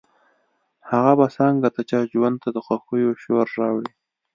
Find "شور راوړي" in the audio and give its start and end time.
3.23-3.91